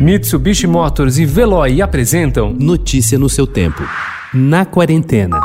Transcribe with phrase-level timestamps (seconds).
[0.00, 3.82] Mitsubishi Motors e Veloy apresentam Notícia no seu tempo.
[4.32, 5.38] Na quarentena.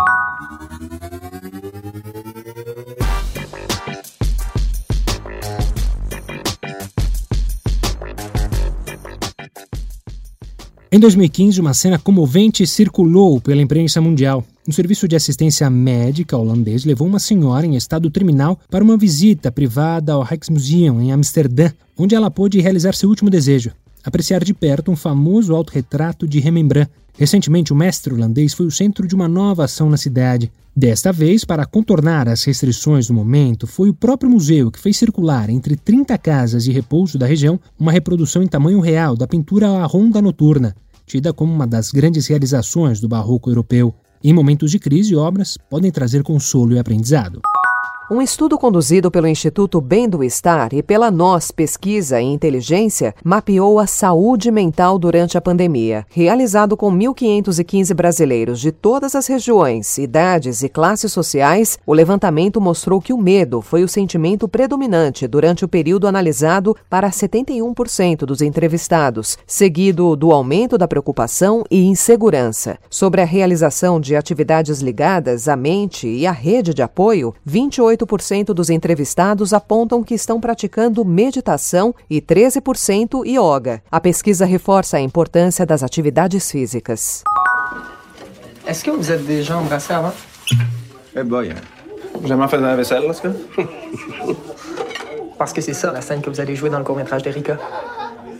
[10.89, 14.41] Em 2015, uma cena comovente circulou pela imprensa mundial.
[14.65, 19.51] Um serviço de assistência médica holandês levou uma senhora em estado terminal para uma visita
[19.51, 23.71] privada ao Rijksmuseum em Amsterdã, onde ela pôde realizar seu último desejo:
[24.05, 26.91] apreciar de perto um famoso autorretrato de Rembrandt.
[27.17, 30.51] Recentemente, o mestre holandês foi o centro de uma nova ação na cidade.
[30.75, 35.49] Desta vez, para contornar as restrições do momento, foi o próprio museu que fez circular
[35.49, 39.85] entre 30 casas de repouso da região uma reprodução em tamanho real da pintura A
[39.85, 40.75] Ronda Noturna,
[41.05, 43.95] tida como uma das grandes realizações do barroco europeu.
[44.21, 47.41] Em momentos de crise, obras podem trazer consolo e aprendizado.
[48.07, 53.79] Um estudo conduzido pelo Instituto Bem do Estar e pela NOS Pesquisa e Inteligência mapeou
[53.79, 56.05] a saúde mental durante a pandemia.
[56.11, 63.01] Realizado com 1.515 brasileiros de todas as regiões, idades e classes sociais, o levantamento mostrou
[63.01, 69.35] que o medo foi o sentimento predominante durante o período analisado para 71% dos entrevistados,
[69.47, 72.77] seguido do aumento da preocupação e insegurança.
[72.87, 78.53] Sobre a realização de atividades ligadas à mente e à rede de apoio, 28 8%
[78.53, 83.81] dos entrevistados apontam que estão praticando meditação e 13% yoga.
[83.91, 87.23] A pesquisa reforça a importância das atividades físicas.
[88.67, 90.13] Est-ce que vous êtes déjà embrassé avant?
[91.15, 91.53] Eh boy,
[92.25, 93.27] jamais fait de la vaisselle, ce
[95.37, 97.57] Parce que c'est ça, la scène que vous allez jouer dans le court-métrage d'Erika.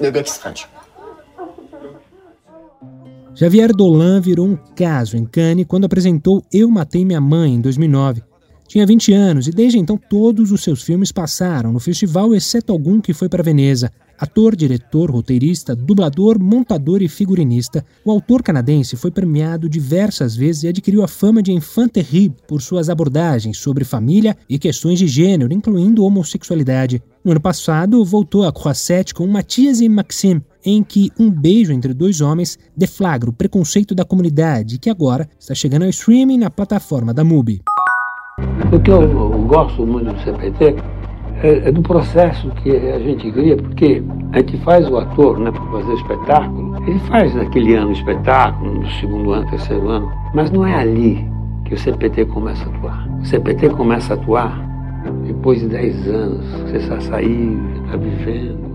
[0.01, 0.67] Le gars qui se French.
[3.35, 8.23] Javier Dolan virou um caso em Cannes quando apresentou Eu Matei Minha Mãe em 2009.
[8.75, 12.99] Tinha 20 anos e desde então todos os seus filmes passaram no festival, exceto algum
[12.99, 13.89] que foi para Veneza.
[14.19, 20.67] Ator, diretor, roteirista, dublador, montador e figurinista, o autor canadense foi premiado diversas vezes e
[20.67, 25.53] adquiriu a fama de enfant terrible por suas abordagens sobre família e questões de gênero,
[25.53, 27.01] incluindo homossexualidade.
[27.23, 31.93] No ano passado, voltou a Croisset com Matias e Maxime, em que um beijo entre
[31.93, 37.13] dois homens deflagra o preconceito da comunidade, que agora está chegando ao streaming na plataforma
[37.13, 37.61] da MUBI.
[38.75, 39.07] O que eu,
[39.47, 40.75] gosto muito do CPT
[41.41, 44.03] é, é, do processo que a gente cria, porque
[44.33, 48.81] a gente faz o ator né, para fazer espetáculo, ele faz naquele ano o espetáculo,
[48.81, 51.25] no segundo ano, terceiro ano, mas não é ali
[51.63, 53.07] que o CPT começa a atuar.
[53.21, 54.61] O CPT começa a atuar
[55.25, 58.74] depois de 10 anos, você está saindo, está vivendo.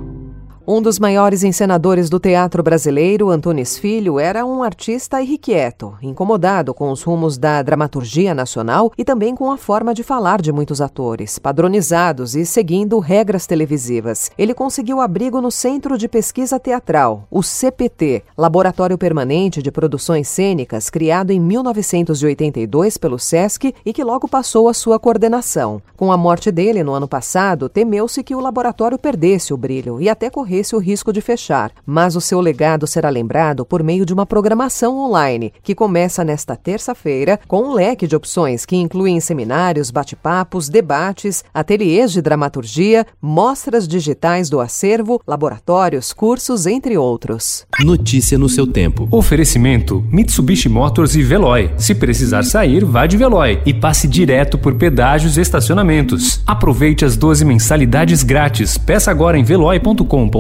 [0.72, 6.92] Um dos maiores encenadores do teatro brasileiro, Antunes Filho, era um artista irrequieto, incomodado com
[6.92, 11.40] os rumos da dramaturgia nacional e também com a forma de falar de muitos atores,
[11.40, 14.30] padronizados e seguindo regras televisivas.
[14.38, 20.88] Ele conseguiu abrigo no Centro de Pesquisa Teatral, o CPT, Laboratório Permanente de Produções Cênicas,
[20.88, 25.82] criado em 1982 pelo SESC e que logo passou a sua coordenação.
[25.96, 30.08] Com a morte dele no ano passado, temeu-se que o laboratório perdesse o brilho e
[30.08, 34.04] até corresse corresse o risco de fechar, mas o seu legado será lembrado por meio
[34.04, 39.20] de uma programação online, que começa nesta terça-feira com um leque de opções que incluem
[39.20, 47.64] seminários, bate-papos, debates, ateliês de dramaturgia, mostras digitais do acervo, laboratórios, cursos, entre outros.
[47.80, 49.08] Notícia no seu tempo.
[49.10, 51.72] Oferecimento: Mitsubishi Motors e Veloy.
[51.78, 56.42] Se precisar sair, vá de Veloy e passe direto por pedágios e estacionamentos.
[56.46, 58.76] Aproveite as 12 mensalidades grátis.
[58.76, 60.39] Peça agora em veloy.com.br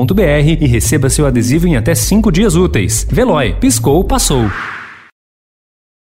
[0.60, 3.06] e receba seu adesivo em até 5 dias úteis.
[3.10, 4.48] Veloy, piscou, passou.